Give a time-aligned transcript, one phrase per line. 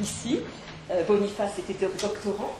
[0.00, 0.40] ici.
[1.06, 2.52] Boniface était doctorant.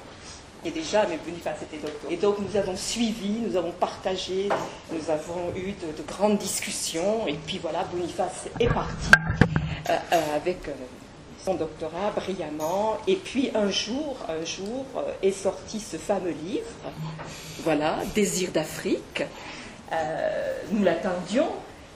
[0.64, 2.12] Et déjà, mais Boniface était doctorant.
[2.12, 4.48] Et donc nous avons suivi, nous avons partagé,
[4.92, 7.26] nous avons eu de, grandes discussions.
[7.26, 9.10] Et puis voilà, Boniface est parti
[10.34, 10.58] avec
[11.44, 12.98] son doctorat brillamment.
[13.06, 14.84] Et puis un jour, un jour
[15.22, 16.92] est sorti ce fameux livre,
[17.62, 19.22] voilà, Désir d'Afrique.
[20.72, 21.48] nous l'attendions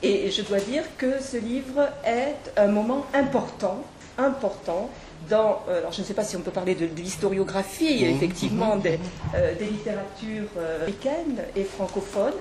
[0.02, 3.84] et je dois dire que ce livre est un moment important,
[4.18, 4.90] important
[5.28, 8.08] dans, euh, alors je ne sais pas si on peut parler de, l'historiographie, mmh.
[8.08, 8.98] effectivement, des,
[9.34, 12.34] euh, littératures euh, africaines et francophones.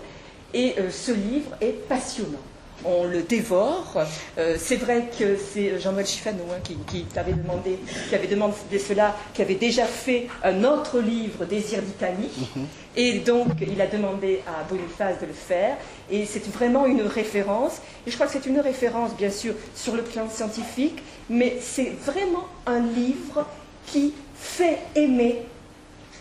[0.53, 2.37] Et ce livre est passionnant
[2.85, 4.05] on le dévore.
[4.37, 8.79] Euh, c'est vrai que c'est Jean-Noël Chiffano hein, qui, qui t'avait demandé, qui avait demandé
[8.79, 12.29] cela, qui avait déjà fait un autre livre, Désir d'Italie.
[12.55, 12.65] Mhm.
[12.95, 15.77] Et donc, il a demandé à Boniface de le faire.
[16.09, 17.81] Et c'est vraiment une référence.
[18.05, 21.91] Et je crois que c'est une référence, bien sûr, sur le plan scientifique, mais c'est
[22.05, 23.45] vraiment un livre
[23.87, 25.43] qui fait aimer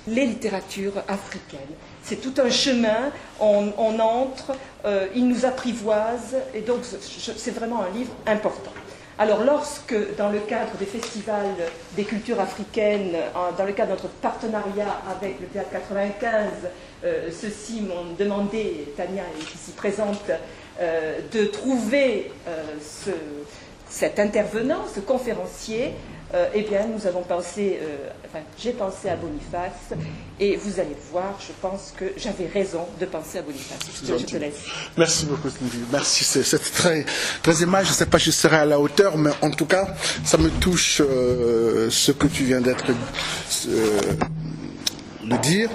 [0.07, 1.59] les littératures africaines
[2.03, 4.53] c'est tout un chemin, on, entre,
[4.85, 8.73] euh, il nous apprivoise, et donc c'est vraiment un livre important.
[9.19, 11.55] Alors lorsque, dans le cadre des festivals
[11.95, 13.13] des cultures africaines,
[13.59, 16.47] dans le cadre de notre partenariat avec le Théâtre 95,
[17.05, 20.31] euh, ceux-ci m'ont demandé, Tania est ici présente,
[20.81, 22.33] euh, de trouver
[23.91, 25.93] cet intervenant, ce conférencier,
[26.33, 29.99] euh, eh bien, nous avons pensé, euh, enfin, j'ai pensé à Boniface,
[30.39, 33.81] et vous allez voir, je pense que j'avais raison de penser à Boniface.
[34.07, 34.61] Je, te laisse.
[34.97, 35.81] Merci beaucoup, Sylvie.
[35.91, 37.05] Merci, c'est très,
[37.43, 37.87] très image.
[37.87, 39.89] Je ne sais pas si je serai à la hauteur, mais en tout cas,
[40.25, 42.95] ça me touche euh, ce que tu viens d'être de
[45.43, 45.71] dire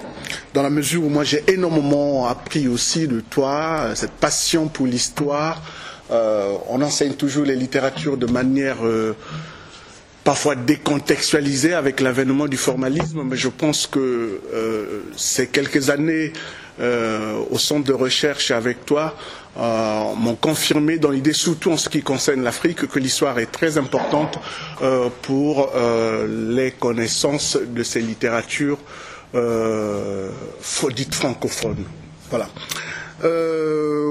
[0.54, 5.62] dans la mesure où moi j'ai énormément appris aussi de toi, cette passion pour l'histoire.
[6.10, 8.78] on enseigne toujours les littératures de manière
[10.26, 16.34] parfois décontextualisé avec l'avènement du formalisme, mais je pense que euh, ces quelques années
[16.82, 19.16] euh, au centre de recherche avec toi
[19.58, 23.78] euh, m'ont confirmé dans l'idée, surtout en ce qui concerne l'Afrique, que l'histoire est très
[23.78, 24.40] importante
[25.22, 25.72] pour
[26.28, 28.80] les connaissances de ces littératures
[30.92, 31.86] dites francophones.
[32.32, 32.50] Voilà.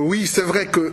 [0.06, 0.93] oui, c'est vrai que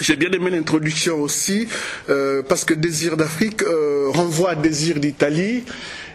[0.00, 1.68] j'ai bien aimé l'introduction aussi,
[2.08, 5.64] euh, parce que Désir d'Afrique euh, renvoie à Désir d'Italie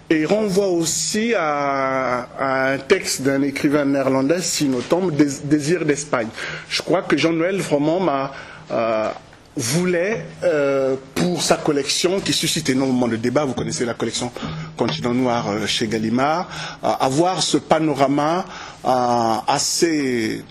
[0.10, 6.28] et renvoie aussi à, un texte d'un écrivain néerlandais, Sinotom, Désir d'Espagne.
[6.70, 8.32] Je crois que Jean-Noël vraiment m'a
[8.72, 9.10] euh,
[9.58, 14.32] voulait, euh, pour sa collection, qui suscite énormément de débats, vous connaissez la collection
[14.76, 16.50] Continent Noir euh, chez Gallimard,
[16.84, 18.46] avoir ce panorama
[18.86, 20.44] assez,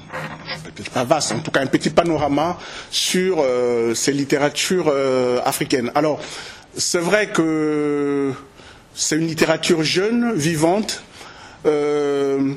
[0.94, 2.58] vaste, en tout cas un petit panorama
[2.90, 3.44] sur
[3.94, 4.92] ces littératures
[5.44, 5.90] africaines.
[5.94, 6.20] Alors,
[6.76, 8.32] c'est vrai que
[8.94, 11.02] c'est une littérature jeune, vivante,
[11.64, 12.56] une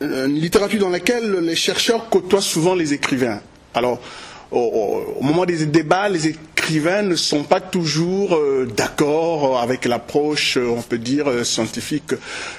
[0.00, 3.40] littérature dans laquelle les chercheurs côtoient souvent les écrivains.
[3.74, 4.00] Alors,
[4.50, 6.34] au, moment des débats, les
[6.70, 12.14] ne sont pas toujours euh, d'accord avec l'approche, euh, on peut dire, euh, scientifique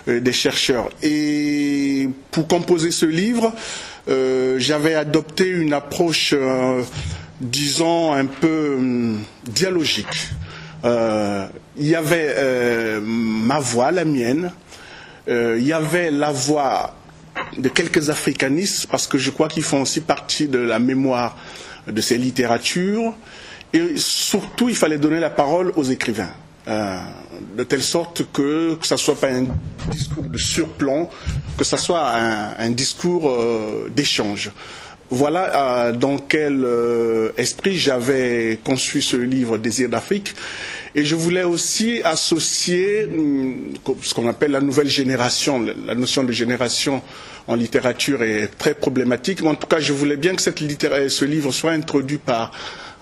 [0.07, 0.89] des chercheurs.
[1.03, 3.53] Et pour composer ce livre,
[4.57, 6.33] j'avais adopté une approche,
[7.41, 10.29] disons, un peu hum, dialogique.
[10.85, 14.51] Il y avait ma voix, la mienne,
[15.27, 16.95] il y avait la voix
[17.57, 21.35] de quelques africanistes, parce que je crois qu'ils font aussi partie de la mémoire
[21.87, 23.13] de ces littératures.
[23.73, 26.31] Et surtout, il fallait donner la parole aux écrivains.
[26.67, 26.97] Euh,
[27.55, 29.45] de telle sorte que, ce ne soit pas un
[29.89, 31.09] discours de surplomb,
[31.57, 32.11] que ce soit
[32.59, 34.51] un, discours euh, d'échange.
[35.09, 36.67] Voilà euh, dans quel
[37.37, 40.33] esprit j'avais conçu ce livre Désir d'Afrique.
[40.93, 46.33] Et je voulais aussi associer hum, ce qu'on appelle la nouvelle génération, la notion de
[46.33, 47.01] génération
[47.47, 49.41] en littérature est très problématique.
[49.41, 52.51] Mais en tout cas, je voulais bien que ce livre soit introduit par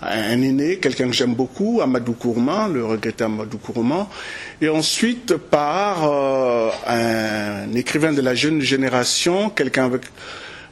[0.06, 4.08] un aîné, quelqu'un que j'aime beaucoup, Amadou Kourman, le regretté Amadou Kourman,
[4.62, 10.04] et ensuite par euh, un écrivain de la jeune génération, quelqu'un avec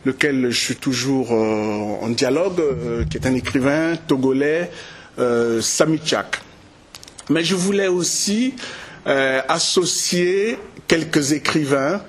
[0.05, 4.69] lequel je suis toujours euh, en dialogue, euh, qui est un écrivain togolais,
[5.61, 6.41] Sami Tchak.
[7.29, 8.55] Mais je voulais aussi
[9.05, 10.57] associer
[10.87, 12.01] quelques écrivains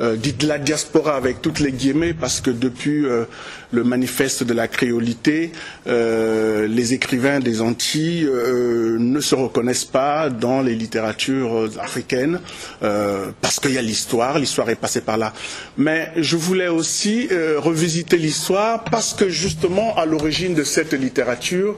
[0.00, 3.24] euh, la diaspora avec toutes les guillemets, parce que depuis euh,
[3.72, 5.52] le manifeste de la créolité,
[5.86, 12.40] euh, les écrivains des Antilles ne se reconnaissent pas dans les littératures africaines,
[12.80, 15.32] parce qu'il y a l'histoire, l'histoire est passée par là.
[15.76, 21.76] Mais je voulais aussi revisiter l'histoire parce que justement, à l'origine de cette littérature,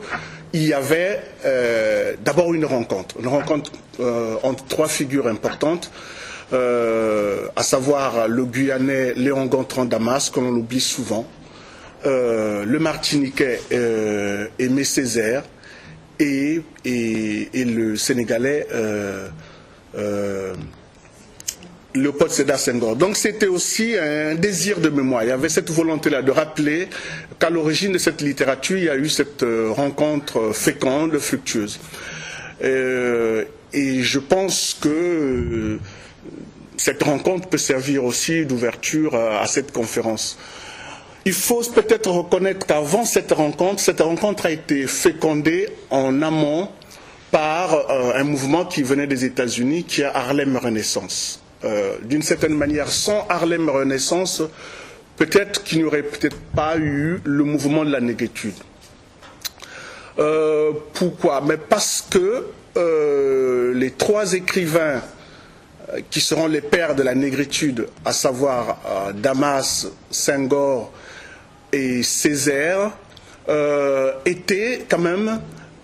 [0.52, 5.90] il y avait euh, d'abord une rencontre, une rencontre euh, entre trois figures importantes,
[6.52, 11.26] euh, à savoir le Guyanais Léon Gontran Damas, que l'on l'oublie souvent,
[12.04, 13.60] le Martiniquais
[14.58, 15.44] Aimé Césaire
[16.18, 18.66] et, et, le Sénégalais
[21.94, 22.96] Léopold Sédar Senghor.
[22.96, 25.24] Donc c'était aussi un désir de mémoire.
[25.24, 26.88] Il y avait cette volonté-là de rappeler
[27.38, 31.80] qu'à l'origine de cette littérature, il y a eu cette euh, rencontre féconde, fructueuse.
[32.64, 35.78] Euh, et je pense que euh,
[36.76, 40.38] cette rencontre peut servir aussi d'ouverture à, cette conférence.
[41.24, 46.68] Il faut peut-être reconnaître qu'avant cette rencontre, cette rencontre a été fécondée en amont
[47.30, 51.40] par un mouvement qui venait des États-Unis, qui est Harlem Renaissance.
[51.64, 54.42] Euh, d'une certaine manière, sans Harlem Renaissance,
[55.16, 58.54] peut-être qu'il n'y aurait peut-être pas eu le mouvement de la négritude.
[60.18, 61.40] Euh, pourquoi?
[61.40, 62.46] Mais parce que
[62.76, 65.02] euh, les trois écrivains
[66.10, 70.92] qui seront les pères de la négritude, à savoir Damas, Senghor
[71.72, 72.92] et Césaire,
[74.24, 75.40] étaient quand même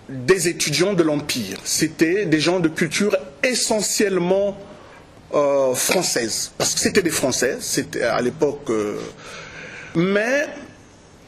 [0.09, 1.59] des étudiants de l'Empire.
[1.63, 4.57] C'était des gens de culture essentiellement
[5.33, 8.97] euh, françaises, parce que c'était des Français, c'était à l'époque, euh,
[9.95, 10.47] mais,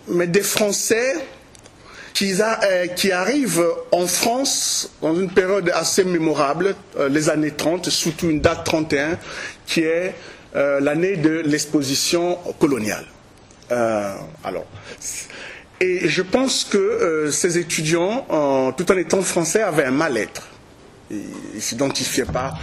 [0.08, 1.14] mais des Français
[2.14, 6.76] qui, euh, qui, arrivent en France dans une période assez mémorable,
[7.10, 9.18] les années 30, surtout une date 31,
[9.66, 10.14] qui est
[10.54, 13.06] l'année de l'exposition coloniale.
[13.70, 14.66] alors,
[15.80, 18.26] et je pense que ces étudiants,
[18.78, 20.52] tout en étant français, avaient un mal-être
[21.12, 22.54] ils ne s'identifiaient pas.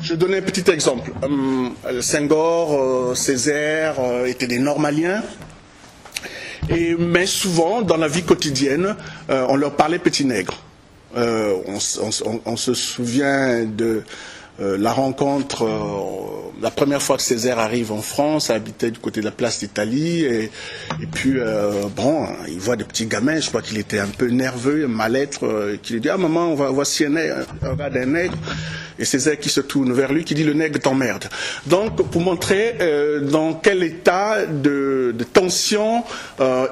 [0.00, 1.12] Je donne un petit exemple.
[1.22, 5.22] Euh, Senghor, euh, Césaire euh, étaient des normaliens.
[6.70, 8.96] Et, mais souvent, dans la vie quotidienne,
[9.28, 10.62] on leur parlait petit nègre.
[11.14, 14.02] on, se souvient de
[14.60, 19.20] euh, la rencontre, euh, la première fois que Césaire arrive en France, habitait du côté
[19.20, 20.50] de la place d'Italie, et,
[21.10, 24.86] puis, euh, bon, il voit des petits gamins, je crois qu'il était un peu nerveux,
[24.86, 28.36] mal-être, qui lui dit, ah maman, voici un nègre, regarde un nègre,
[28.98, 31.24] et Césaire qui se tourne vers lui, qui dit, le nègre t'emmerde.
[31.66, 32.76] Donc, pour montrer
[33.22, 36.04] dans quel état de tension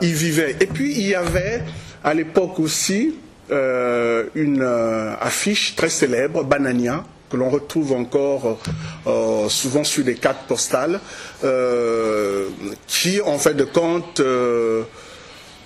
[0.03, 0.57] il vivait.
[0.61, 1.63] Et puis, il y avait,
[2.05, 3.15] à l'époque aussi,
[3.51, 8.59] une affiche très célèbre, Banania, que l'on retrouve encore
[9.07, 11.01] euh, souvent sur les cartes postales,
[11.45, 12.49] euh,
[12.87, 14.83] qui, en fait de compte, euh,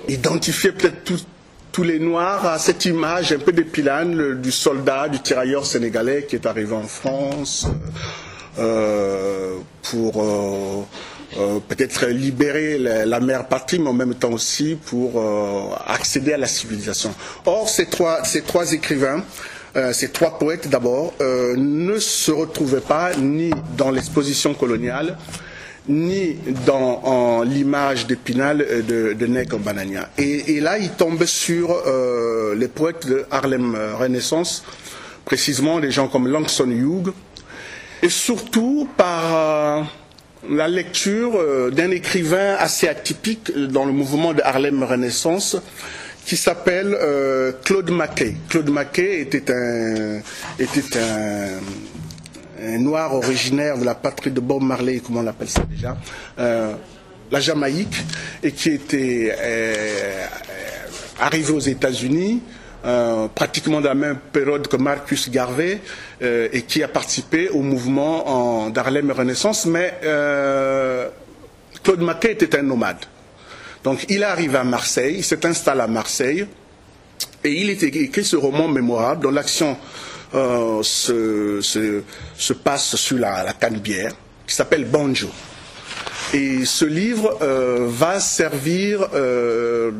[0.08, 1.12] identifiait peut-être
[1.72, 6.36] tous les Noirs à cette image un peu d'épilane du soldat, du tirailleur sénégalais qui
[6.36, 7.66] est arrivé en France
[9.82, 10.86] pour
[11.68, 15.24] peut-être libérer la, mère patrie, mais en même temps aussi pour
[15.86, 17.14] accéder à la civilisation.
[17.46, 17.88] Or, ces
[18.24, 19.24] ces trois écrivains
[19.74, 25.16] euh, ces trois poètes d'abord, euh, ne se retrouvaient pas ni dans l'exposition coloniale,
[25.88, 26.36] ni
[26.66, 30.10] dans l'image d'Épinal de, de Nègre Banania.
[30.18, 34.62] Et, là, il tombe sur euh, les poètes de Harlem Renaissance,
[35.24, 37.12] précisément des gens comme Langston Hughes,
[38.02, 39.86] et surtout par
[40.48, 41.32] la lecture
[41.72, 45.56] d'un écrivain assez atypique dans le mouvement de Harlem Renaissance,
[46.24, 48.36] qui s'appelle euh, Claude Mackay.
[48.48, 50.20] Claude Mackay était un,
[50.58, 55.96] était un, noir originaire de la patrie de Bob Marley, comment on appelle ça déjà,
[56.38, 56.74] euh,
[57.30, 57.96] la Jamaïque,
[58.42, 60.26] et qui était euh,
[61.20, 62.40] arrivé aux États-Unis.
[63.34, 65.80] pratiquement dans la même période que Marcus Garvey
[66.20, 69.94] et qui a participé au mouvement d'Harlem Renaissance, mais
[71.84, 73.06] Claude Mackay était un nomade.
[73.84, 76.46] Donc il arrive à Marseille, il s'est installé à Marseille,
[77.44, 79.76] et il écrit ce roman mémorable dont l'action
[80.34, 84.12] euh, se, passe sur la, la Canebière,
[84.46, 85.28] qui s'appelle Banjo.
[86.32, 89.90] Et ce livre euh, va servir euh,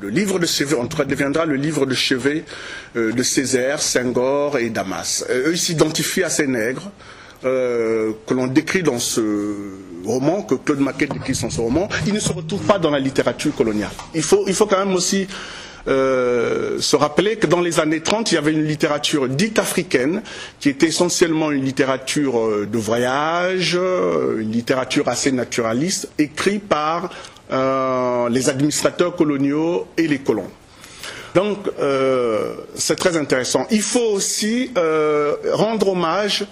[0.00, 2.44] le, livre de chevet, en tout cas deviendra le livre de chevet
[2.94, 5.24] de Césaire, Senghor et Damas.
[5.30, 6.90] eux, s'identifient à ces nègres
[7.42, 9.20] que l'on décrit dans ce
[10.04, 12.98] roman, que Claude Maquet décrit dans ce roman, il ne se retrouve pas dans la
[12.98, 13.90] littérature coloniale.
[14.14, 15.26] Il faut, il faut quand même aussi
[15.86, 20.22] euh, se rappeler que dans les années 30, il y avait une littérature dite africaine,
[20.60, 27.10] qui était essentiellement une littérature euh, de voyage, euh, une littérature assez naturaliste, écrite par
[28.30, 30.50] les administrateurs coloniaux et les colons.
[31.34, 31.68] Donc,
[32.74, 33.66] c'est très intéressant.
[33.70, 34.72] Il faut aussi
[35.52, 36.46] rendre hommage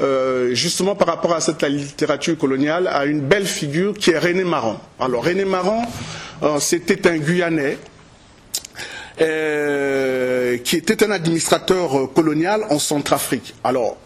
[0.00, 4.42] euh, justement par rapport à cette littérature coloniale, à une belle figure qui est René
[4.42, 4.76] Marron.
[4.98, 5.82] Alors René Marron,
[6.42, 7.78] euh, c'était un Guyanais
[9.20, 13.54] euh, qui était un administrateur colonial en Centrafrique.
[13.62, 13.96] Alors,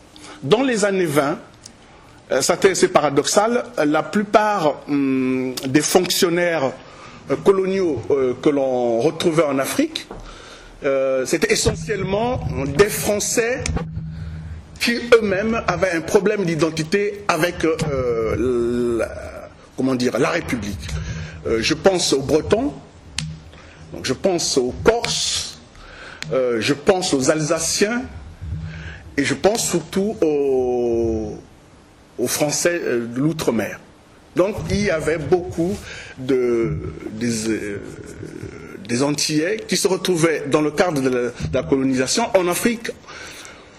[0.42, 1.38] dans les années 20,
[2.42, 6.70] ça c'est paradoxal, la plupart hum, des fonctionnaires
[7.46, 8.02] coloniaux
[8.42, 10.06] que l'on retrouvait en Afrique,
[11.24, 12.40] c'était essentiellement
[12.76, 13.64] des Français
[14.80, 19.08] qui eux-mêmes avaient un problème d'identité avec la,
[19.76, 20.88] comment dire, la République.
[21.58, 22.72] je pense aux Bretons,
[23.92, 25.58] donc je pense aux Corses,
[26.32, 28.02] euh, je pense aux Alsaciens
[29.16, 31.38] et je pense surtout aux,
[32.26, 33.80] Français euh, de l'outre-mer.
[34.36, 35.74] Donc il y avait beaucoup
[36.18, 36.76] de,
[37.22, 37.80] euh,
[38.86, 42.90] des, Antillais qui se retrouvaient dans le cadre de la, colonisation en Afrique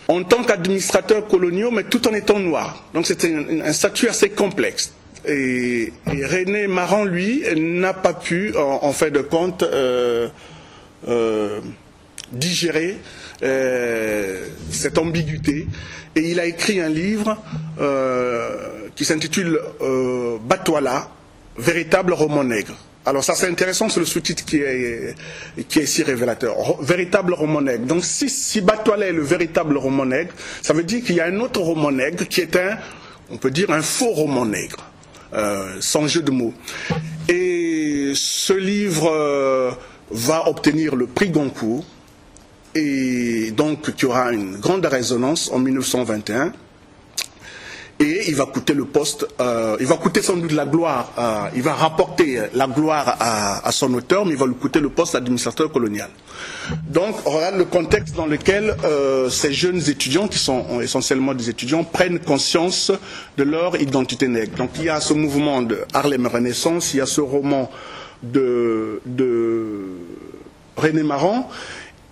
[0.09, 2.83] en tant qu'administrateurs coloniaux, mais tout en étant noirs.
[2.95, 4.91] Donc c'était un statut assez complexe.
[5.27, 10.27] Et, René Maran, lui, n'a pas pu, en, fait de compte, euh,
[11.07, 11.59] euh,
[12.31, 12.97] digérer
[13.43, 15.67] euh, cette ambiguïté.
[16.15, 17.37] Et il a écrit un livre
[18.95, 19.59] qui s'intitule
[20.43, 21.07] Batouala,
[21.57, 22.75] véritable roman nègre.
[23.05, 25.15] Alors ça c'est intéressant, c'est le sous-titre qui est,
[25.67, 26.55] qui est si révélateur.
[26.81, 27.85] Véritable roman nègre.
[27.85, 31.25] Donc si, si Batouala est le véritable roman nègre, ça veut dire qu'il y a
[31.25, 32.77] un autre roman nègre qui est un,
[33.31, 34.89] on peut dire, un faux roman nègre.
[35.33, 36.55] Euh, sans jeu de mots.
[37.27, 39.69] Et ce livre euh,
[40.09, 41.85] va obtenir le prix Goncourt
[42.73, 46.51] et donc qui aura une grande résonance en 1921
[47.99, 51.49] et il va coûter le poste, euh, il va coûter sans doute la gloire, euh,
[51.53, 55.13] il va rapporter la gloire à, son auteur, mais il va lui coûter le poste
[55.13, 56.09] d'administrateur colonial.
[56.87, 61.49] Donc, on regarde le contexte dans lequel euh, ces jeunes étudiants, qui sont essentiellement des
[61.49, 62.91] étudiants, prennent conscience
[63.37, 64.55] de leur identité nègre.
[64.55, 67.69] Donc, il y a ce mouvement de Harlem Renaissance, il y a ce roman
[68.23, 69.87] de, de
[70.77, 71.49] René Maran,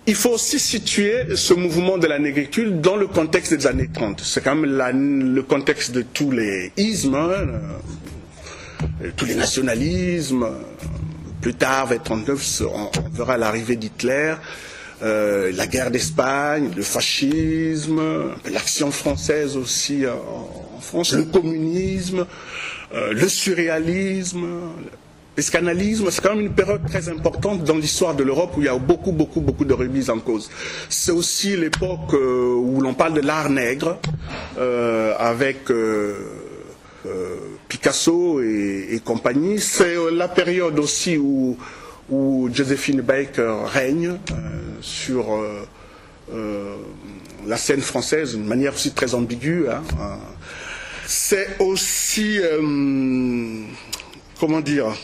[0.08, 4.22] il faut aussi situer ce mouvement de la négritude dans le contexte des années 30.
[4.24, 7.46] C'est quand même le contexte de tous les ismes, hein,
[9.02, 10.48] euh, tous les nationalismes.
[11.42, 14.34] Plus tard, vers 39, on verra l'arrivée d'Hitler,
[15.02, 18.00] euh, la guerre d'Espagne, le fascisme,
[18.50, 20.14] l'action française aussi euh,
[20.74, 22.24] en France, le communisme,
[22.94, 24.46] le surréalisme,
[25.38, 28.68] psychanalysme, c'est quand même une période très importante dans l'histoire de l'Europe où il y
[28.68, 30.50] a beaucoup, beaucoup, beaucoup de remises en cause.
[30.88, 33.98] C'est aussi l'époque euh, où l'on parle de l'art nègre,
[34.58, 36.16] euh, avec euh,
[37.68, 39.60] Picasso et, compagnie.
[39.60, 41.56] C'est la période aussi où,
[42.10, 44.18] où Josephine Baker règne
[44.80, 45.40] sur
[47.46, 49.68] la scène française d'une manière aussi très ambiguë.
[49.68, 49.82] Hein.
[51.06, 52.40] C'est aussi,
[54.38, 54.94] comment dire.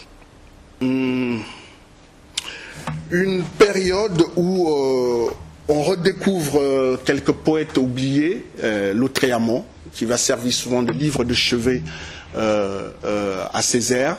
[3.10, 5.30] Une période où euh,
[5.68, 11.34] on redécouvre euh, quelques poètes oubliés, euh, Lautréamont, qui va servir souvent de livre de
[11.34, 11.82] chevet
[12.36, 14.16] à Césaire,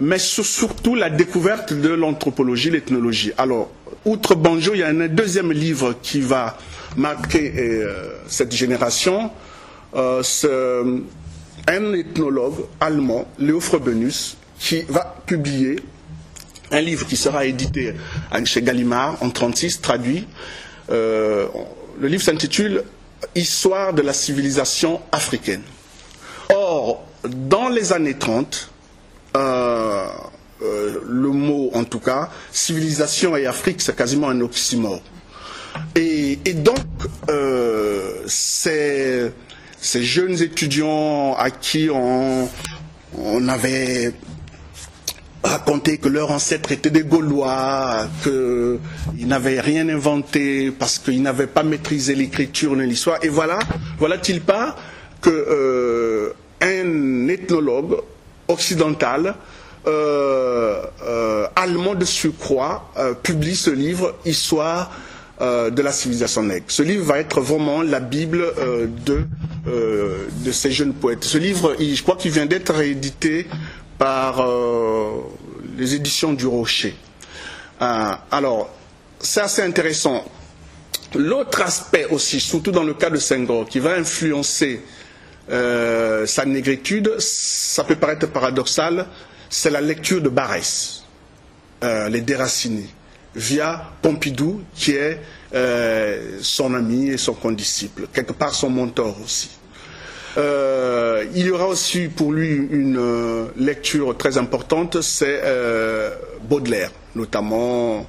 [0.00, 3.32] mais surtout la découverte de l'anthropologie, l'ethnologie.
[3.38, 3.72] Alors,
[4.04, 6.56] outre Banjo, il y a un deuxième livre qui va
[6.96, 7.82] marquer
[8.28, 9.32] cette génération.
[10.22, 10.48] c'est
[11.66, 15.76] un ethnologue allemand, Léo Frobenius, qui va publier
[16.70, 17.94] un livre qui sera édité
[18.44, 20.26] chez Gallimard en 1936, traduit.
[20.90, 21.46] Euh,
[22.00, 22.84] le livre s'intitule
[23.34, 25.62] Histoire de la civilisation africaine.
[26.54, 28.70] Or, dans les années 30,
[29.36, 30.06] euh,
[30.62, 35.00] euh, le mot en tout cas, civilisation et Afrique, c'est quasiment un oxymore.
[35.94, 36.78] Et, et donc,
[38.26, 39.30] ces,
[39.80, 42.48] ces, jeunes étudiants à qui on,
[43.18, 44.12] on avait
[45.46, 51.62] raconter que leurs ancêtres étaient des Gaulois, qu'ils n'avaient rien inventé parce qu'ils n'avaient pas
[51.62, 53.18] maîtrisé l'écriture ni l'histoire.
[53.22, 53.58] Et voilà,
[53.98, 54.76] voilà-t-il pas
[55.20, 57.96] que euh, un ethnologue
[58.48, 59.34] occidental
[59.86, 64.90] euh, euh, allemand de surcroît publie ce livre Histoire
[65.38, 66.64] de la civilisation nègre.
[66.68, 68.42] Ce livre va être vraiment la Bible
[69.04, 69.26] de,
[69.66, 71.24] de ces jeunes poètes.
[71.24, 73.46] Ce livre, je crois qu'il vient d'être réédité
[73.98, 75.22] par euh,
[75.76, 76.94] les éditions du Rocher.
[77.80, 78.70] Euh, alors,
[79.20, 80.24] c'est assez intéressant.
[81.14, 84.82] L'autre aspect aussi, surtout dans le cas de Senghor, qui va influencer
[85.50, 89.06] euh, sa négritude, ça peut paraître paradoxal,
[89.48, 91.04] c'est la lecture de Barès,
[91.82, 92.88] les déracinés,
[93.36, 95.20] via Pompidou, qui est
[96.42, 99.50] son ami et son condisciple, quelque part son mentor aussi.
[100.36, 106.10] Euh, il y aura aussi pour lui une euh, lecture très importante, c'est euh,
[106.48, 108.06] Baudelaire, notamment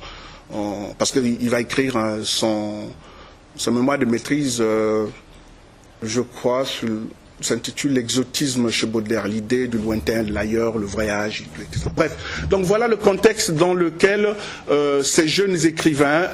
[0.98, 2.90] parce qu'il va écrire son,
[3.58, 4.64] son, mémoire de maîtrise,
[6.02, 6.64] je crois,
[7.42, 11.90] s'intitule L'exotisme chez Baudelaire, l'idée du lointain, de l'ailleurs, le voyage, etc.
[11.94, 14.36] Bref, donc voilà le contexte dans lequel
[15.04, 16.30] ces jeunes écrivains,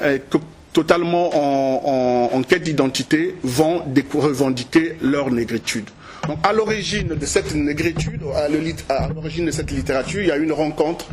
[0.74, 5.88] totalement en, quête d'identité, vont revendiquer leur négritude.
[6.26, 10.52] Donc, à l'origine de cette négritude, à l'origine de cette littérature, il y a une
[10.52, 11.06] rencontre,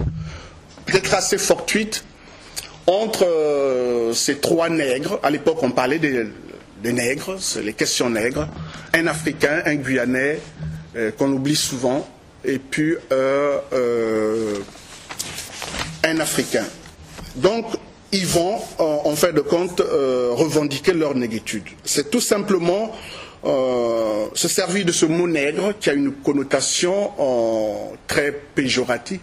[0.85, 2.03] peut-être assez fortuite,
[2.87, 5.19] entre euh, ces trois nègres.
[5.21, 6.25] À l'époque, on parlait des,
[6.91, 8.47] nègres, les questions nègres.
[8.93, 10.39] Un Africain, un Guyanais,
[10.95, 12.07] euh, qu'on oublie souvent,
[12.43, 14.55] et puis euh,
[16.03, 16.65] un Africain.
[17.35, 17.65] Donc,
[18.11, 21.63] ils vont, en fin de compte, revendiquer leur négritude.
[21.83, 22.91] C'est tout simplement
[23.43, 29.19] euh, se servir de ce mot nègre qui a une connotation euh, très péjorative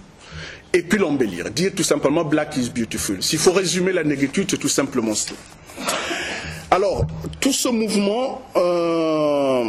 [0.73, 1.49] et puis l'embellir.
[1.53, 3.23] Dire tout simplement black is beautiful.
[3.23, 5.35] S'il faut résumer la négritude, c'est tout simplement ça.
[6.73, 7.07] Alors,
[7.39, 9.67] tout ce mouvement euh,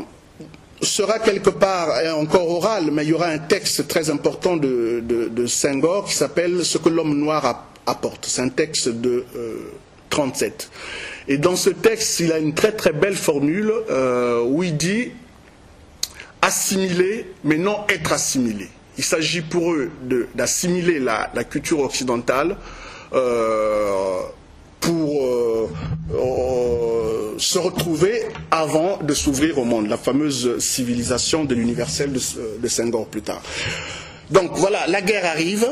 [0.81, 5.45] sera quelque part encore oral, mais il y aura un texte très important de, de,
[5.45, 7.45] Senghor qui s'appelle Ce que l'homme noir
[7.89, 8.25] apporte.
[8.27, 9.25] C'est un texte de
[10.09, 10.69] 37.
[11.27, 15.11] Et dans ce texte, il a une très très belle formule euh, où il dit
[16.41, 18.67] assimiler, mais non être assimilé.
[18.97, 19.91] Il s'agit pour eux
[20.35, 22.57] d'assimiler la, culture occidentale
[23.13, 24.19] euh,
[24.79, 25.67] pour euh,
[27.37, 32.19] se retrouver avant de s'ouvrir au monde, la fameuse civilisation de l'universel de,
[32.59, 33.41] de Senghor plus tard.
[34.31, 35.67] Donc voilà, la guerre arrive,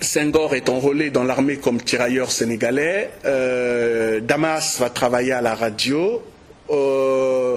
[0.00, 3.10] Senghor est enrôlé dans l'armée comme tirailleur sénégalais.
[3.24, 6.22] Euh, Damas va travailler à la radio.
[6.70, 7.56] Euh,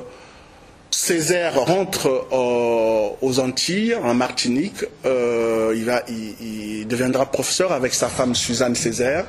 [0.90, 4.86] Césaire rentre euh, aux Antilles, en Martinique.
[5.06, 9.26] il, deviendra professeur avec sa femme Suzanne Césaire.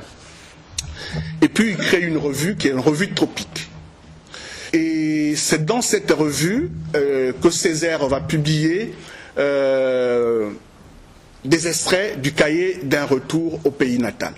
[1.41, 3.69] Et puis il crée une revue qui est une revue tropique.
[4.73, 8.93] Et c'est dans cette revue que Césaire va publier
[11.45, 14.33] des extraits du cahier d'un retour au pays natal.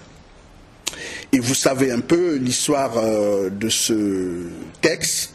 [1.34, 4.48] Et vous savez un peu l'histoire euh, de ce
[4.82, 5.34] texte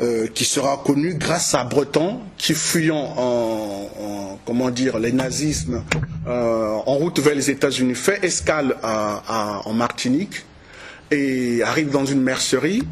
[0.00, 5.82] euh, qui sera connu grâce à Breton qui fuyant en, comment dire les nazismes
[6.26, 10.44] euh, en route vers les États-Unis fait escale en Martinique
[11.10, 12.82] et arrive dans une mercerie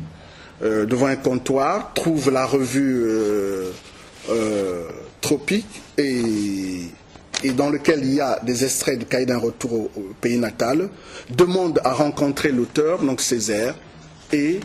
[0.60, 3.02] devant un comptoir trouve la revue
[5.22, 6.84] Tropique et
[7.42, 10.88] et dans lequel il y a des extraits du cahier d'un retour au, pays natal,
[11.30, 13.74] demande à rencontrer l'auteur, donc Césaire,
[14.32, 14.60] et,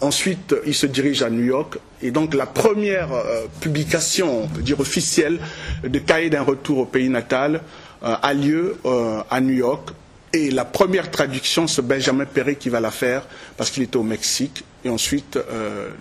[0.00, 1.78] ensuite il se dirige à New York.
[2.02, 5.38] Et donc la première euh, publication, on peut dire officielle,
[5.84, 7.62] de cahier d'un retour au pays natal
[8.02, 9.90] euh, a lieu euh, à New York.
[10.32, 13.24] Et la première traduction, c'est Benjamin Perret qui va la faire
[13.56, 14.64] parce qu'il était au Mexique.
[14.84, 15.38] Et ensuite,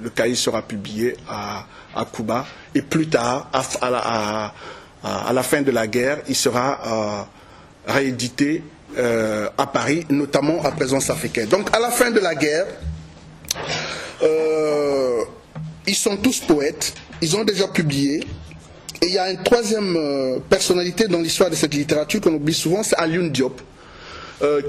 [0.01, 1.67] le cahier sera publié à,
[2.11, 2.43] Cuba.
[2.73, 4.51] Et plus tard, à
[5.03, 7.27] la fin de la guerre, il sera
[7.87, 8.63] euh, réédité
[8.97, 11.47] euh, à Paris, notamment à présence africaine.
[11.47, 12.65] Donc à la fin de la guerre,
[14.21, 15.21] euh,
[15.85, 18.23] ils sont tous poètes, ils ont déjà publié.
[19.01, 22.83] Et il y a une troisième personnalité dans l'histoire de cette littérature qu'on oublie souvent,
[22.83, 23.61] c'est Alioune Diop,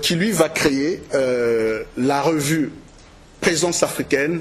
[0.02, 1.00] qui lui va créer
[1.96, 2.72] la revue
[3.40, 4.40] Présence africaine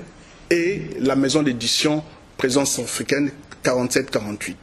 [0.50, 2.04] et la maison d'édition
[2.38, 3.30] Présence africaine
[3.64, 4.56] 47-48.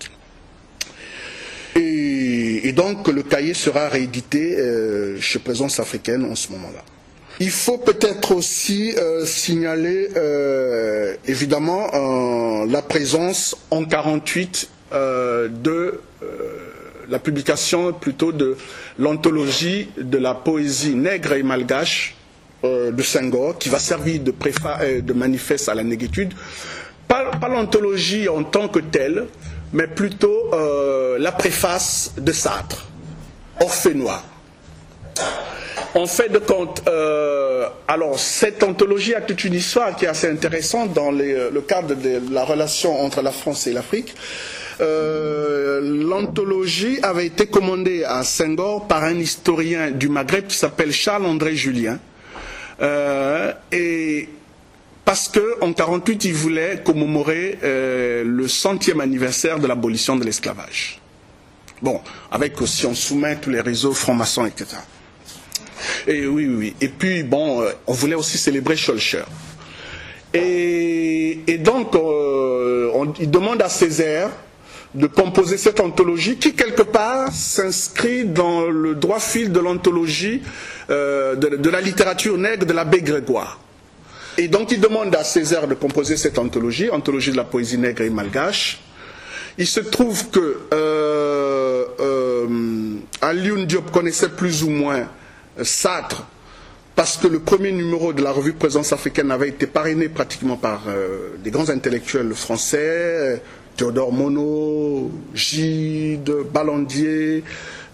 [2.63, 6.83] Et, donc le cahier sera réédité euh, chez Présence africaine en ce moment-là.
[7.39, 11.89] Il faut peut-être aussi euh, signaler euh, évidemment
[12.67, 16.01] la présence en 48 de
[17.09, 18.57] la publication plutôt de
[18.99, 22.15] l'anthologie de la poésie nègre et malgache
[22.63, 24.35] de Senghor qui va servir de,
[25.01, 26.35] de manifeste à la négritude.
[27.09, 29.27] pas l'anthologie en tant que telle,
[29.73, 32.87] mais plutôt euh, la préface de Sartre,
[33.61, 34.25] Orphée noir.
[35.95, 40.29] En fait de compte, euh, alors cette anthologie a toute une histoire qui est assez
[40.29, 44.15] intéressante dans euh, le cadre de la relation entre la France et l'Afrique.
[45.83, 51.99] L'anthologie avait été commandée à Senghor par un historien du Maghreb qui s'appelle Charles-André Julien.
[53.71, 54.29] et
[55.11, 61.01] parce qu'en 1948, il voulait commémorer euh, le centième anniversaire de l'abolition de l'esclavage.
[61.83, 64.77] Bon, avec aussi on soumet tous les réseaux francs-maçons, etc.
[66.07, 66.77] Et oui, oui.
[66.81, 69.25] Et puis, bon, euh, on voulait aussi célébrer Schulcher.
[70.33, 74.31] Et, donc, euh, il demande à Césaire
[74.95, 80.41] de composer cette anthologie qui, quelque part, s'inscrit dans le droit fil de l'anthologie
[80.89, 83.59] euh, de, la littérature nègre de l'abbé Grégoire.
[84.39, 88.03] Et donc il demande à Césaire de composer cette anthologie, anthologie de la poésie nègre
[88.03, 88.81] et malgache.
[89.59, 95.09] Il se trouve que euh, euh, Diop connaissait plus ou moins
[95.63, 96.25] Sartre,
[96.97, 100.85] parce que le premier numéro de la revue Présence africaine avait été parrainé pratiquement par
[100.89, 103.43] euh, des grands intellectuels français,
[103.77, 107.43] Théodore Monod, Gide, Ballandier,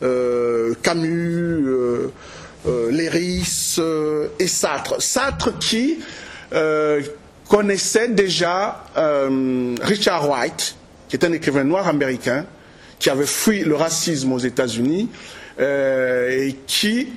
[0.03, 2.13] euh, Camus, euh,
[2.67, 3.79] euh, Léris
[4.39, 5.01] et Sartre.
[5.01, 5.99] Sartre qui
[7.49, 8.85] connaissait déjà
[9.83, 10.77] Richard White,
[11.09, 12.47] qui est un écrivain noir américain,
[12.99, 15.09] qui avait fui le racisme aux États-Unis
[15.59, 17.13] et qui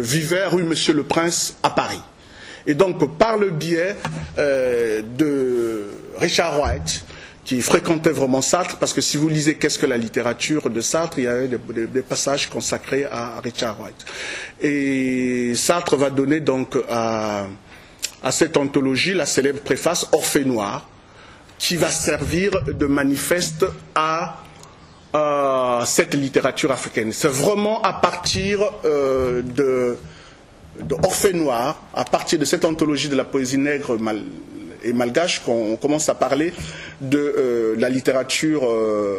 [0.00, 2.02] vivait rue Monsieur le Prince à Paris.
[2.66, 3.96] Et donc, par le biais
[4.36, 5.84] de
[6.18, 7.04] Richard White,
[7.46, 11.20] qui fréquentait vraiment Sartre, parce que si vous lisez Qu'est-ce que la littérature de Sartre,
[11.20, 14.04] il y a des, passages consacrés à Richard White.
[14.60, 17.46] Et Sartre va donner donc à,
[18.30, 20.88] cette anthologie la célèbre préface Orphée Noir,
[21.58, 24.36] qui va servir de manifeste à
[25.86, 27.12] cette littérature africaine.
[27.12, 29.96] C'est vraiment à partir euh, de,
[30.82, 33.96] de Noir, à partir de cette anthologie de la poésie nègre
[34.84, 36.52] et malgache qu'on commence à parler
[37.00, 39.18] de euh, la littérature euh,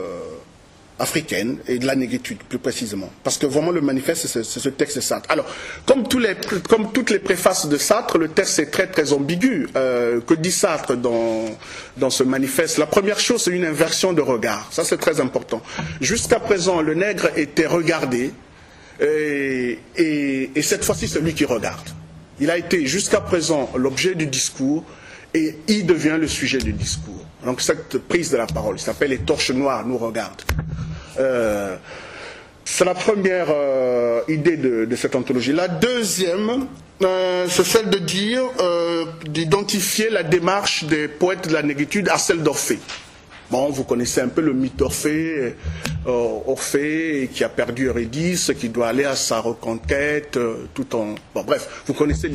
[1.00, 3.12] africaine et de la négritude, plus précisément.
[3.24, 5.30] Parce que vraiment, le manifeste, c'est ce texte de Sartre.
[5.30, 5.46] Alors,
[5.86, 9.68] comme, toutes les préfaces de Sartre, le texte est très, très ambigu.
[9.76, 12.78] Euh, que dit Sartre dans, ce manifeste?
[12.78, 14.68] La première chose, c'est une inversion de regard.
[14.72, 15.62] Ça, c'est très important.
[16.02, 18.32] Jusqu'à présent, le nègre était regardé,
[19.00, 21.88] et, et cette fois-ci, c'est lui qui regarde.
[22.40, 24.84] Il a été jusqu'à présent l'objet du discours,
[25.36, 27.27] et il devient le sujet du discours.
[27.46, 30.42] Donc cette prise de la parole, s'appelle Les torches noires nous regardent.
[31.20, 31.76] Euh,
[32.66, 35.54] c'est la première euh, idée de, cette anthologie.
[35.54, 36.68] La deuxième,
[37.02, 38.44] euh, c'est celle de dire,
[39.26, 42.80] d'identifier la démarche des poètes de la négritude à celle d'Orphée.
[43.50, 45.56] Bon, vous connaissez un peu le mythe d'Orphée,
[46.06, 51.16] euh, Orphée qui a perdu Eurydice, qui doit aller à sa reconquête, euh, tout en...
[51.34, 52.30] Bon, bref, vous connaissez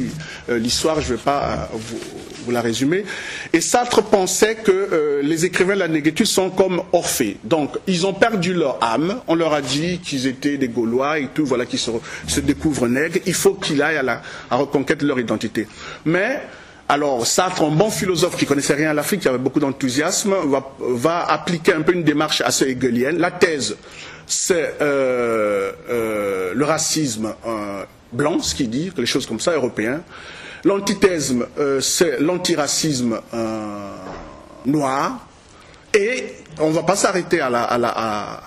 [0.49, 3.05] euh, l'histoire, je ne vais pas vous, la résumer.
[3.53, 7.37] Et Sartre pensait que les écrivains de la négritude sont comme Orphée.
[7.45, 11.29] Donc, ils ont perdu leur âme, on leur a dit qu'ils étaient des Gaulois et
[11.35, 11.91] tout, voilà, qu'ils se,
[12.27, 15.69] se découvrent nègres, il faut qu'ils aillent à la à reconquête de leur identité.
[16.05, 16.41] Mais
[16.89, 20.35] alors Sartre, un bon philosophe qui connaissait rien à l'Afrique, qui avait beaucoup d'enthousiasme,
[20.79, 23.19] va, appliquer un peu une démarche assez hegelienne.
[23.19, 23.77] La thèse,
[24.27, 30.03] c'est euh, euh, le racisme euh, blanc, ce qu'il dit, les choses comme ça, européen.
[30.65, 31.35] L'antithèse,
[31.81, 33.21] c'est l'antiracisme
[34.65, 35.27] noir.
[35.93, 36.25] Et
[36.63, 38.41] on ne va pas s'arrêter à,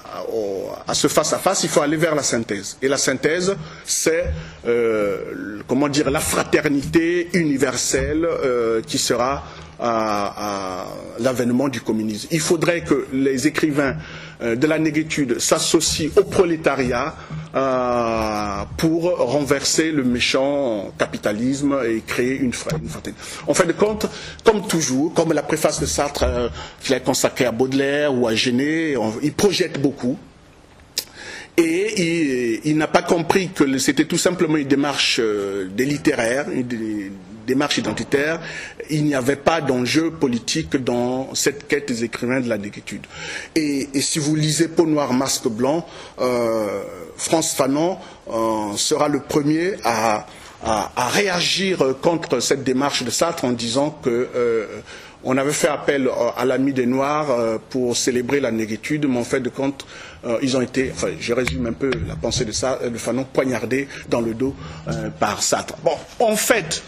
[0.93, 2.77] ce face-à-face, il faut aller vers la synthèse.
[2.81, 4.25] Et la synthèse, c'est,
[4.67, 9.43] euh, comment dire, la fraternité universelle euh, qui sera
[9.79, 10.85] à,
[11.19, 12.27] l'avènement du communisme.
[12.31, 13.95] Il faudrait que les écrivains
[14.41, 17.15] euh, de la négritude s'associent au prolétariat
[17.55, 23.13] euh, pour renverser le méchant capitalisme et créer une, fraternité.
[23.47, 24.07] En fin de compte,
[24.43, 26.49] comme toujours, comme la préface de Sartre euh,
[26.81, 30.17] qu'il a consacrée à Baudelaire ou à Genet, il projette beaucoup.
[31.57, 36.67] Et il, n'a pas compris que c'était tout simplement une démarche des littéraires, une,
[37.45, 38.39] démarche identitaire,
[38.89, 43.05] il n'y avait pas d'enjeu politique dans cette quête des écrivains de la négritude.
[43.55, 45.85] Et, si vous lisez Peau noire, masque blanc,
[46.19, 46.81] euh,
[47.17, 47.97] France Fanon
[48.29, 50.25] euh, sera le premier à,
[50.97, 54.65] réagir contre cette démarche de Sartre en disant que euh,
[55.23, 59.41] on avait fait appel à l'ami des Noirs pour célébrer la négritude, mais en fait
[59.41, 59.85] de compte,
[60.41, 64.21] ils ont été, enfin, je résume un peu la pensée de, de Fanon, poignardés dans
[64.21, 64.55] le dos
[65.19, 65.75] par Sartre.
[65.83, 66.83] Bon, en fait,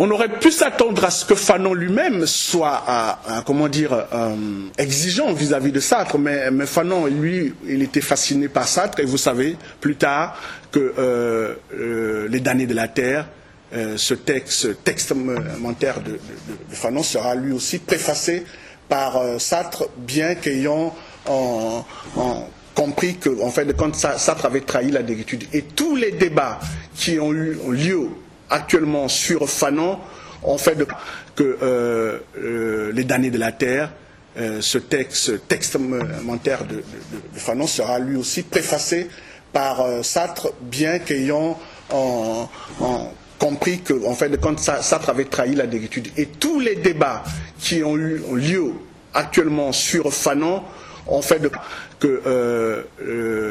[0.00, 4.36] on aurait pu s'attendre à ce que Fanon lui-même soit, comment dire, euh,
[4.78, 9.56] exigeant vis-à-vis de Sartre, mais, Fanon, lui, il était fasciné par Sartre, et vous savez,
[9.80, 13.26] plus tard, que euh, euh, Les damnés de la terre,
[13.72, 16.18] ce texte, texte de, de,
[16.70, 18.44] Fanon sera lui aussi préfacé
[18.88, 20.94] par Sartre, bien qu'ayant
[22.74, 25.44] compris que, en fait, quand Sartre avait trahi la négritude.
[25.52, 26.60] Et tous les débats
[26.94, 28.08] qui ont eu lieu
[28.50, 29.98] actuellement sur Fanon
[30.42, 30.76] ont fait
[31.34, 33.90] que euh, euh, les damnés de la terre,
[34.38, 36.82] euh, ce texte, texte de,
[37.34, 39.08] Fanon sera lui aussi préfacé
[39.52, 41.58] par Sartre, bien qu'ayant
[43.38, 46.08] compris que, en fait, quand Sartre avait trahi la négritude.
[46.16, 47.24] Et tous les débats
[47.58, 48.72] qui ont eu lieu
[49.14, 50.62] actuellement sur Fanon
[51.06, 51.40] ont fait
[51.98, 52.84] que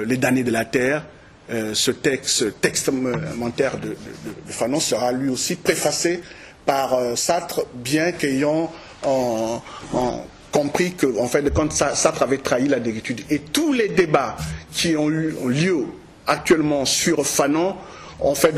[0.06, 1.04] les damnés de la terre,
[1.50, 3.96] euh, ce texte testamentaire de, de,
[4.48, 6.22] Fanon sera lui aussi préfacé
[6.66, 8.72] par euh, Sartre, bien qu'ayant
[9.04, 9.62] en
[10.52, 13.22] compris que, en fait, de compte, Sartre avait trahi la dégritude.
[13.30, 14.38] Et tous les débats
[14.72, 15.86] qui ont eu lieu
[16.26, 17.76] actuellement sur Fanon
[18.20, 18.54] ont fait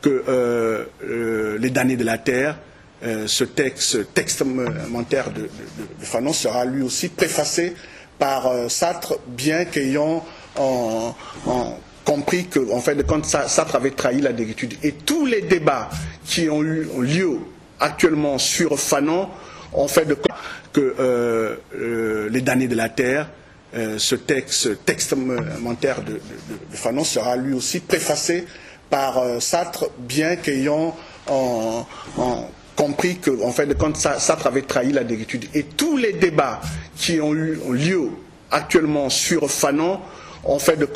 [0.00, 2.58] que euh, euh, les damnés de la terre,
[3.04, 5.48] euh, ce texte testamentaire de, de,
[6.00, 7.74] Fanon sera lui aussi préfacé
[8.18, 10.24] par Sartre, bien qu'ayant
[10.56, 11.14] en,
[12.06, 14.74] compris que, en fait, de compte, Sartre avait trahi la dégritude.
[14.82, 15.90] Et tous les débats
[16.24, 17.38] qui ont eu lieu
[17.80, 19.28] actuellement sur Fanon
[19.74, 20.16] ont fait de
[20.72, 23.28] que euh, euh, les damnés de la terre,
[23.74, 26.20] euh, ce texte testamentaire de, de,
[26.70, 28.46] Fanon sera lui aussi préfacé
[28.88, 30.96] par Sartre, bien qu'ayant
[32.76, 35.46] compris que, en fait, de compte, Sartre avait trahi la dégritude.
[35.54, 36.60] Et tous les débats
[36.96, 38.10] qui ont eu lieu
[38.52, 39.98] actuellement sur Fanon
[40.44, 40.86] ont fait de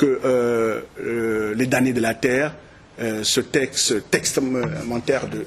[0.00, 2.54] que euh, euh, les damnés de la terre,
[3.02, 5.44] euh, ce texte testamentaire de, de,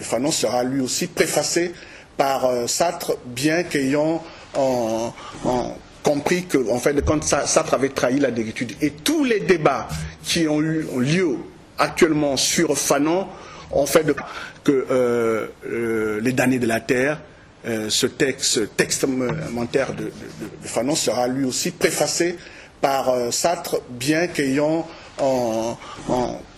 [0.00, 1.72] Fanon sera lui aussi préfacé
[2.16, 4.22] par Sartre, bien qu'ayant
[6.02, 8.72] compris que, en fait, de compte, Sartre avait trahi la dégritude.
[8.80, 9.86] Et tous les débats
[10.24, 11.36] qui ont eu lieu
[11.78, 13.28] actuellement sur Fanon
[13.70, 14.14] ont fait de
[14.64, 15.48] que
[16.20, 17.20] les damnés de la terre,
[17.64, 22.36] ce texte testamentaire de, de, de, Fanon sera lui aussi préfacé
[22.82, 24.86] par Sartre, bien qu'ayant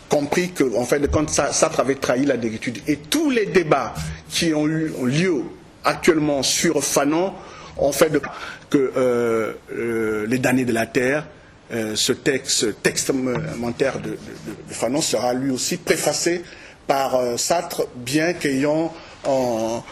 [0.09, 2.79] compris que, en fait, de compte, Sartre avait trahi la dégritude.
[2.87, 3.95] Et tous les débats
[4.29, 5.43] qui ont eu lieu
[5.85, 7.33] actuellement sur Fanon
[7.77, 8.13] ont fait
[8.71, 11.27] que euh, euh, les damnés de la terre,
[11.73, 16.45] euh, ce texte testamentaire de, de, de, Fanon sera lui aussi préfacé
[16.87, 18.93] par Sartre, bien qu'ayant
[19.25, 19.83] en,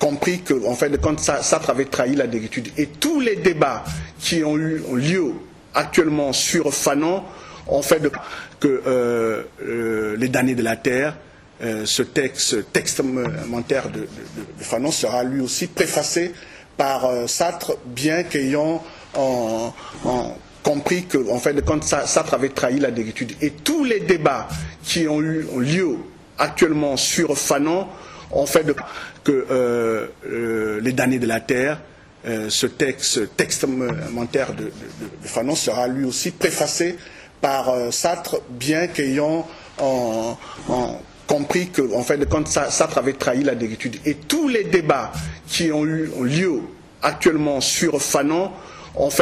[0.00, 2.70] compris que, en fait, de compte, Sartre avait trahi la dégritude.
[2.76, 3.84] Et tous les débats
[4.18, 5.34] qui ont eu lieu
[5.74, 7.22] actuellement sur Fanon
[7.68, 8.10] ont fait de
[8.58, 11.16] que euh, euh, les damnés de la terre,
[11.62, 14.06] euh, ce texte testamentaire de, de,
[14.58, 16.32] Fanon sera lui aussi préfacé
[16.76, 18.82] par Sartre, bien qu'ayant
[20.62, 23.32] compris que, en fait, de compte, Sartre avait trahi la dégritude.
[23.42, 24.48] Et tous les débats
[24.82, 25.96] qui ont eu lieu
[26.38, 27.86] actuellement sur Fanon
[28.32, 28.66] ont fait
[29.24, 31.80] que euh, euh, les damnés de la terre,
[32.26, 34.72] euh, ce texte testamentaire de, de,
[35.22, 36.96] Fanon sera lui aussi préfacé
[37.40, 40.36] par Sartre, bien qu'ayant en,
[40.68, 43.96] en, compris que, en fait, de compte, Sartre avait trahi la dégritude.
[44.04, 45.10] Et tous les débats
[45.48, 46.60] qui ont eu lieu
[47.02, 48.50] actuellement sur Fanon
[48.94, 49.18] ont fait